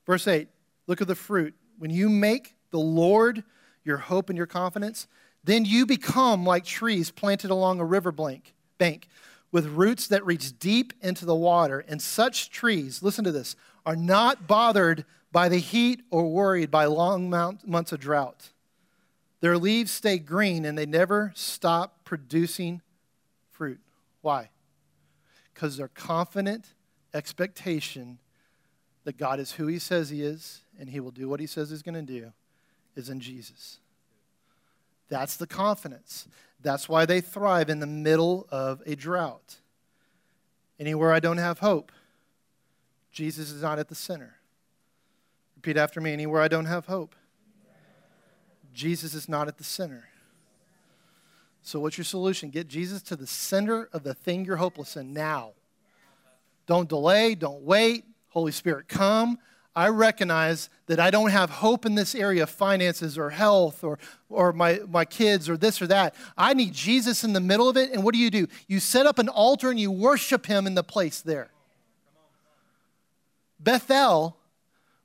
[0.06, 0.48] Verse 8
[0.86, 1.54] look at the fruit.
[1.78, 3.44] When you make the Lord
[3.84, 5.06] your hope and your confidence,
[5.42, 9.08] Then you become like trees planted along a river bank, bank
[9.52, 11.84] with roots that reach deep into the water.
[11.88, 16.86] And such trees, listen to this, are not bothered by the heat or worried by
[16.86, 18.50] long months of drought.
[19.40, 22.82] Their leaves stay green and they never stop producing
[23.50, 23.80] fruit.
[24.20, 24.50] Why?
[25.54, 26.74] Because their confident
[27.14, 28.18] expectation
[29.04, 31.70] that God is who He says He is and He will do what He says
[31.70, 32.32] He's going to do
[32.96, 33.78] is in Jesus.
[35.11, 36.27] That's the confidence.
[36.62, 39.57] That's why they thrive in the middle of a drought.
[40.79, 41.92] Anywhere I don't have hope,
[43.12, 44.37] Jesus is not at the center.
[45.57, 47.14] Repeat after me anywhere I don't have hope,
[48.73, 50.05] Jesus is not at the center.
[51.62, 52.49] So, what's your solution?
[52.49, 55.53] Get Jesus to the center of the thing you're hopeless in now.
[56.66, 58.05] Don't delay, don't wait.
[58.31, 59.38] Holy Spirit, come.
[59.74, 63.98] I recognize that I don't have hope in this area of finances or health or,
[64.28, 66.14] or my, my kids or this or that.
[66.37, 67.92] I need Jesus in the middle of it.
[67.92, 68.48] And what do you do?
[68.66, 71.50] You set up an altar and you worship him in the place there.
[73.61, 74.37] Bethel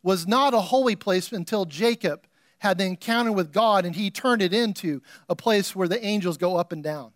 [0.02, 2.26] was not a holy place until Jacob
[2.60, 6.38] had the encounter with God and he turned it into a place where the angels
[6.38, 7.12] go up and down.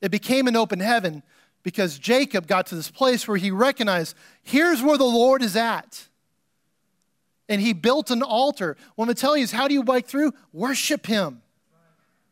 [0.00, 1.22] It became an open heaven
[1.64, 6.06] because Jacob got to this place where he recognized here's where the Lord is at.
[7.48, 8.76] And he built an altar.
[8.94, 10.32] What I'm going to tell you is how do you break through?
[10.52, 11.42] Worship him,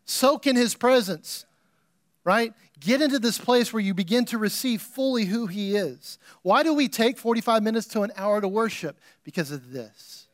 [0.05, 1.45] soak in his presence,
[2.25, 2.55] right?
[2.79, 6.19] Get into this place where you begin to receive fully who he is.
[6.43, 8.99] Why do we take 45 minutes to an hour to worship?
[9.25, 10.29] Because of this.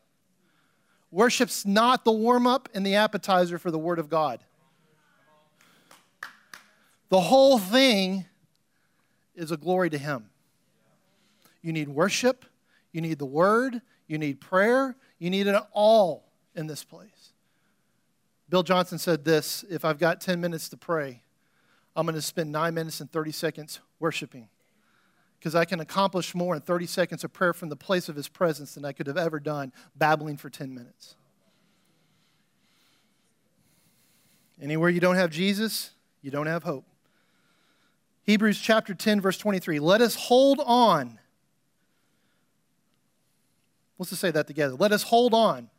[1.10, 4.40] Worship's not the warm up and the appetizer for the Word of God.
[7.08, 8.26] The whole thing
[9.38, 10.30] is a glory to Him.
[11.62, 12.44] You need worship,
[12.92, 17.32] you need the Word, you need prayer, you need it all in this place.
[18.48, 21.22] Bill Johnson said this if I've got 10 minutes to pray,
[21.94, 24.48] I'm going to spend 9 minutes and 30 seconds worshiping.
[25.38, 28.28] Because I can accomplish more in 30 seconds of prayer from the place of His
[28.28, 31.14] presence than I could have ever done babbling for 10 minutes.
[34.60, 36.84] Anywhere you don't have Jesus, you don't have hope.
[38.28, 39.78] Hebrews chapter 10, verse 23.
[39.78, 41.18] Let us hold on.
[43.98, 44.74] Let's just say that together.
[44.74, 45.70] Let us hold on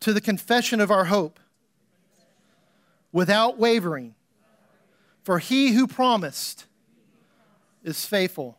[0.00, 1.40] to the confession of our hope
[3.12, 4.14] without wavering.
[5.22, 6.66] For he who promised
[7.82, 8.58] is faithful.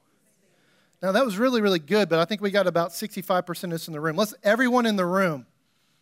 [0.99, 3.87] Now, that was really, really good, but I think we got about 65% of this
[3.87, 4.15] in the room.
[4.15, 5.45] Let's, everyone in the room,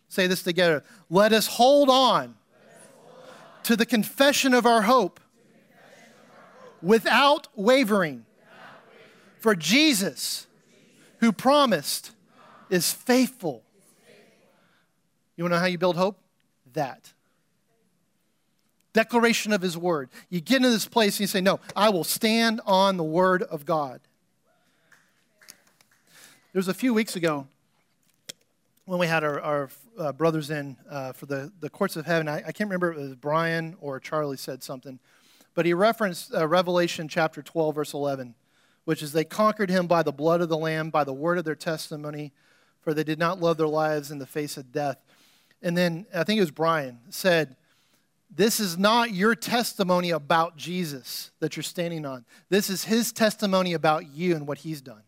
[0.08, 0.84] say this together.
[1.10, 2.34] Let us hold on,
[3.64, 5.20] to the confession of our hope
[6.82, 8.24] without wavering.
[9.38, 10.46] For Jesus,
[11.18, 12.12] who promised,
[12.70, 13.62] is faithful.
[15.36, 16.18] You want to know how you build hope?
[16.74, 17.12] That.
[18.92, 20.10] Declaration of his word.
[20.28, 23.42] You get into this place and you say, No, I will stand on the word
[23.42, 24.00] of God.
[26.52, 27.46] There was a few weeks ago
[28.84, 32.28] when we had our, our uh, brothers in uh, for the, the courts of heaven.
[32.28, 34.98] I, I can't remember if it was Brian or Charlie said something
[35.54, 38.34] but he referenced uh, Revelation chapter 12, verse 11,
[38.84, 41.44] which is they conquered him by the blood of the Lamb, by the word of
[41.44, 42.32] their testimony,
[42.80, 44.98] for they did not love their lives in the face of death.
[45.62, 47.56] And then I think it was Brian said,
[48.34, 52.24] This is not your testimony about Jesus that you're standing on.
[52.48, 55.02] This is his testimony about you and what he's done.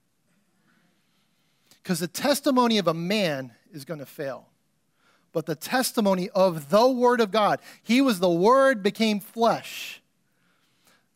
[1.83, 4.49] Because the testimony of a man is going to fail.
[5.33, 10.01] But the testimony of the Word of God, He was the Word became flesh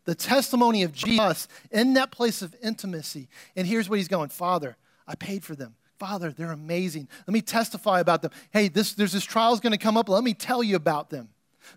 [0.09, 3.29] the testimony of Jesus in that place of intimacy.
[3.55, 5.75] And here's what he's going Father, I paid for them.
[5.99, 7.09] Father, they're amazing.
[7.27, 8.31] Let me testify about them.
[8.51, 10.09] Hey, this, there's this trial's going to come up.
[10.09, 11.29] Let me tell you about them.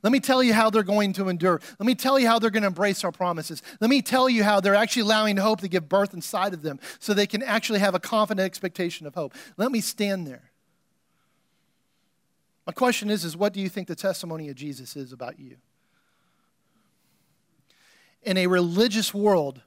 [0.02, 1.60] Let me tell you how they're going to endure.
[1.78, 3.62] Let me tell you how they're going to embrace our promises.
[3.82, 6.80] Let me tell you how they're actually allowing hope to give birth inside of them
[7.00, 9.36] so they can actually have a confident expectation of hope.
[9.58, 10.52] Let me stand there.
[12.66, 15.58] My question is, is what do you think the testimony of Jesus is about you?
[18.24, 19.62] In a religious world,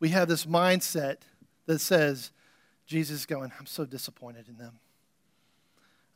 [0.00, 1.18] we have this mindset
[1.66, 2.30] that says,
[2.86, 4.78] Jesus is going, I'm so disappointed in them.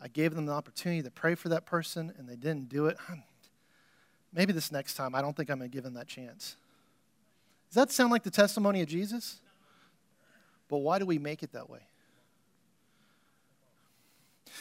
[0.01, 2.97] I gave them the opportunity to pray for that person and they didn't do it.
[3.09, 3.23] I'm,
[4.33, 6.57] maybe this next time, I don't think I'm going to give them that chance.
[7.69, 9.41] Does that sound like the testimony of Jesus?
[10.69, 11.81] But why do we make it that way?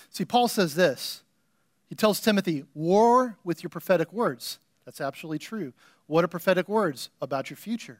[0.10, 1.24] See, Paul says this.
[1.90, 4.60] He tells Timothy, war with your prophetic words.
[4.86, 5.74] That's absolutely true.
[6.08, 8.00] What are prophetic words about your future?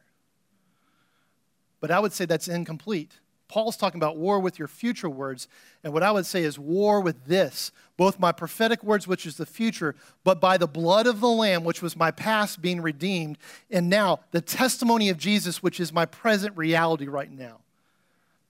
[1.80, 3.18] But I would say that's incomplete.
[3.48, 5.46] Paul's talking about war with your future words.
[5.84, 9.36] And what I would say is war with this, both my prophetic words, which is
[9.36, 9.94] the future,
[10.24, 13.36] but by the blood of the Lamb, which was my past being redeemed,
[13.70, 17.58] and now the testimony of Jesus, which is my present reality right now.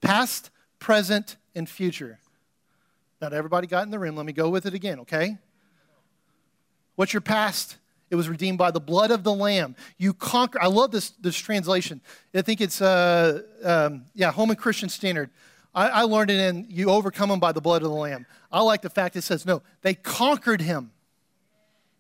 [0.01, 2.21] Past, present, and future.
[3.21, 4.15] Not everybody got in the room.
[4.15, 5.37] Let me go with it again, okay?
[6.95, 7.77] What's your past?
[8.13, 9.75] It was redeemed by the blood of the Lamb.
[9.97, 10.61] You conquer.
[10.61, 12.03] I love this, this translation.
[12.35, 15.31] I think it's, uh, um, yeah, Holman Christian Standard.
[15.75, 18.27] I, I learned it in you overcome them by the blood of the Lamb.
[18.53, 20.91] I like the fact it says, no, they conquered him.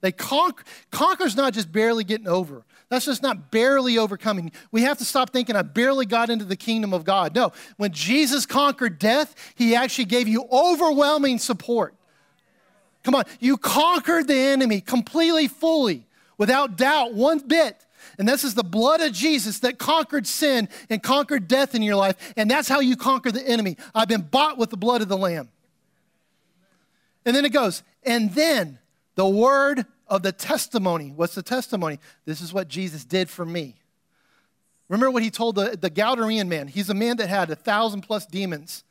[0.02, 0.64] They conquer.
[0.90, 2.66] Conquer's not just barely getting over.
[2.90, 4.52] That's just not barely overcoming.
[4.70, 7.34] We have to stop thinking I barely got into the kingdom of God.
[7.34, 11.94] No, when Jesus conquered death, he actually gave you overwhelming support.
[13.02, 16.06] Come on, you conquered the enemy completely, fully,
[16.38, 17.84] without doubt, one bit.
[18.18, 21.96] And this is the blood of Jesus that conquered sin and conquered death in your
[21.96, 22.16] life.
[22.36, 23.76] And that's how you conquer the enemy.
[23.94, 25.48] I've been bought with the blood of the Lamb.
[27.24, 28.78] And then it goes, and then
[29.14, 31.12] the word of the testimony.
[31.14, 31.98] What's the testimony?
[32.24, 33.76] This is what Jesus did for me.
[34.88, 36.68] Remember what he told the, the Gadarean man?
[36.68, 38.84] He's a man that had a thousand plus demons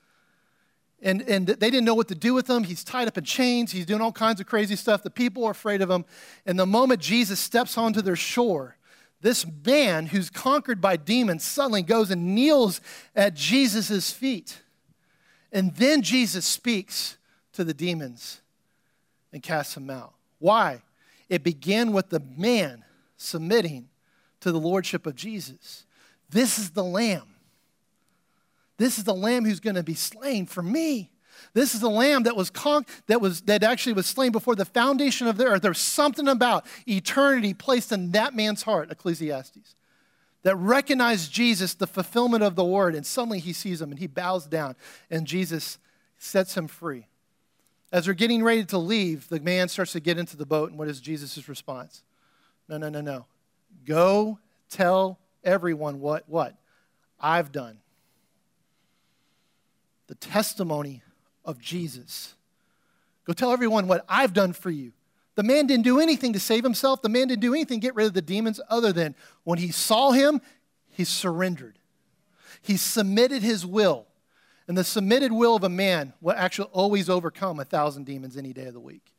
[1.02, 2.64] and, and they didn't know what to do with him.
[2.64, 3.72] He's tied up in chains.
[3.72, 5.02] He's doing all kinds of crazy stuff.
[5.02, 6.06] The people are afraid of him.
[6.46, 8.78] And the moment Jesus steps onto their shore,
[9.22, 12.82] this man who's conquered by demons suddenly goes and kneels
[13.16, 14.62] at Jesus' feet.
[15.52, 17.18] And then Jesus speaks
[17.54, 18.42] to the demons
[19.34, 20.14] and casts them out.
[20.40, 20.82] Why?
[21.30, 22.84] It began with the man
[23.18, 23.90] submitting
[24.42, 25.86] to the lordship of Jesus.
[26.30, 27.36] This is the Lamb
[28.82, 31.12] this is the lamb who's going to be slain for me.
[31.54, 34.66] This is the lamb that was con- that was that actually was slain before the
[34.66, 35.62] foundation of the earth.
[35.62, 39.76] There's something about eternity placed in that man's heart, Ecclesiastes,
[40.44, 44.08] that recognized Jesus, the fulfillment of the word, and suddenly he sees him and he
[44.08, 44.76] bows down,
[45.10, 45.78] and Jesus
[46.18, 47.08] sets him free.
[47.92, 50.80] As they're getting ready to leave, the man starts to get into the boat, and
[50.80, 52.04] what is Jesus' response?
[52.70, 53.26] No, no, no, no.
[53.86, 56.56] Go tell everyone what what
[57.20, 57.81] I've done
[60.12, 61.02] the testimony
[61.46, 62.34] of Jesus.
[63.24, 64.92] Go tell everyone what I've done for you.
[65.36, 67.02] The man didn't do anything to save himself.
[67.02, 69.72] The man didn't do anything to get rid of the demons other than when he
[69.72, 70.42] saw him,
[70.90, 71.80] he surrendered.
[72.62, 74.06] He submitted his will.
[74.68, 78.52] And the submitted will of a man will actually always overcome a thousand demons any
[78.52, 79.14] day of the week.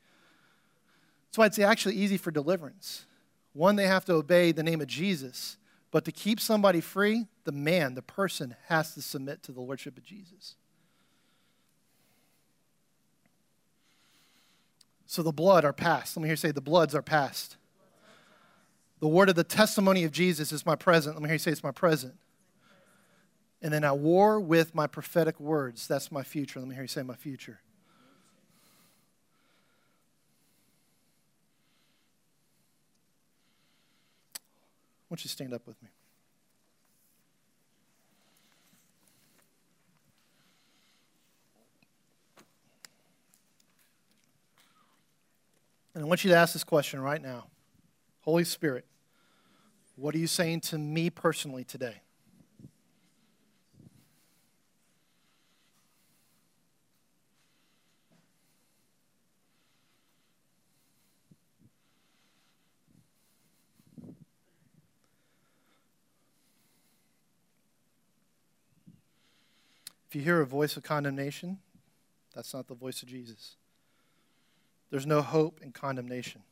[1.24, 3.06] That's why it's actually easy for deliverance.
[3.54, 5.56] One, they have to obey the name of Jesus.
[5.90, 9.96] But to keep somebody free, the man, the person, has to submit to the lordship
[9.96, 10.56] of Jesus.
[15.12, 16.16] So the blood are past.
[16.16, 17.58] Let me hear you say, the bloods are past.
[19.00, 21.14] The word of the testimony of Jesus is my present.
[21.14, 22.14] Let me hear you say, it's my present.
[23.60, 25.86] And then I war with my prophetic words.
[25.86, 26.60] That's my future.
[26.60, 27.60] Let me hear you say, my future.
[34.34, 34.40] I
[35.10, 35.90] want you stand up with me.
[45.94, 47.48] And I want you to ask this question right now
[48.20, 48.86] Holy Spirit,
[49.96, 52.00] what are you saying to me personally today?
[70.08, 71.58] If you hear a voice of condemnation,
[72.34, 73.56] that's not the voice of Jesus.
[74.92, 76.42] There's no hope in condemnation.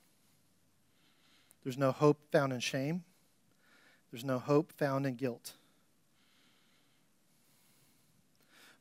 [1.62, 3.04] There's no hope found in shame.
[4.10, 5.52] There's no hope found in guilt.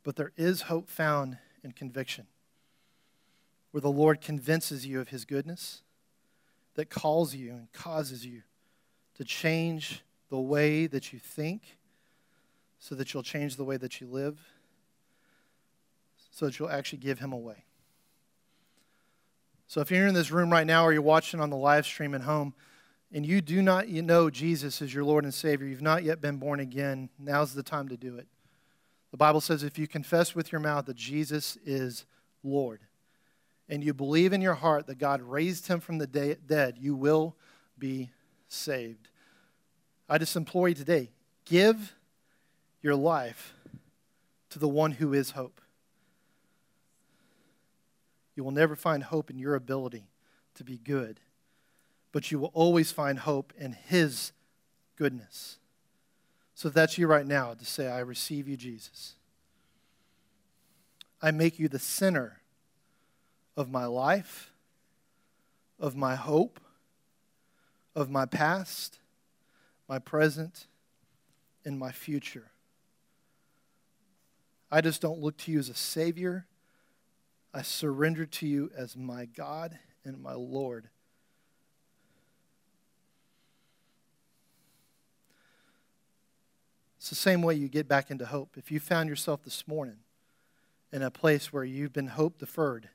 [0.01, 2.27] But there is hope found in conviction,
[3.71, 5.81] where the Lord convinces you of his goodness,
[6.75, 8.43] that calls you and causes you
[9.15, 11.77] to change the way that you think
[12.79, 14.39] so that you'll change the way that you live,
[16.31, 17.65] so that you'll actually give him away.
[19.69, 22.15] So if you're in this room right now or you're watching on the live stream
[22.15, 22.55] at home
[23.13, 26.19] and you do not you know Jesus as your Lord and Savior, you've not yet
[26.19, 28.27] been born again, now's the time to do it.
[29.11, 32.07] The Bible says if you confess with your mouth that Jesus is
[32.43, 32.81] Lord
[33.69, 37.35] and you believe in your heart that God raised him from the dead, you will
[37.77, 38.09] be
[38.47, 39.09] saved.
[40.09, 41.11] I just implore you today
[41.45, 41.93] give
[42.81, 43.53] your life
[44.49, 45.61] to the one who is hope.
[48.39, 50.07] You will never find hope in your ability
[50.55, 51.19] to be good,
[52.13, 54.31] but you will always find hope in His
[54.95, 55.57] goodness.
[56.55, 59.15] So if that's you right now, to say, I receive you, Jesus.
[61.21, 62.39] I make you the center
[63.57, 64.53] of my life,
[65.77, 66.61] of my hope,
[67.93, 68.99] of my past,
[69.89, 70.67] my present,
[71.65, 72.51] and my future.
[74.71, 76.45] I just don't look to you as a Savior.
[77.53, 80.89] I surrender to you as my God and my Lord.
[86.97, 88.55] It's the same way you get back into hope.
[88.57, 89.97] If you found yourself this morning
[90.91, 92.89] in a place where you've been hope deferred,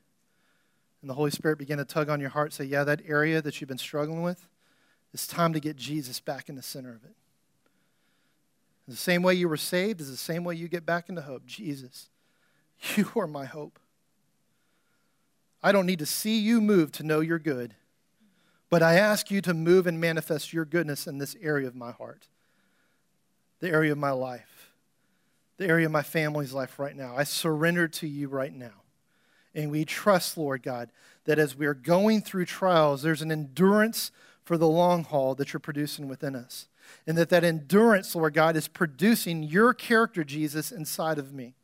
[1.01, 3.59] and the Holy Spirit began to tug on your heart, say, Yeah, that area that
[3.59, 4.47] you've been struggling with,
[5.13, 7.15] it's time to get Jesus back in the center of it.
[8.87, 11.45] The same way you were saved is the same way you get back into hope.
[11.45, 12.09] Jesus,
[12.95, 13.79] you are my hope.
[15.63, 17.75] I don't need to see you move to know you're good,
[18.69, 21.91] but I ask you to move and manifest your goodness in this area of my
[21.91, 22.27] heart,
[23.59, 24.71] the area of my life,
[25.57, 27.15] the area of my family's life right now.
[27.15, 28.83] I surrender to you right now.
[29.53, 30.91] And we trust, Lord God,
[31.23, 34.11] that as we're going through trials, there's an endurance
[34.43, 36.67] for the long haul that you're producing within us
[37.07, 41.55] and that that endurance, Lord God, is producing your character, Jesus, inside of me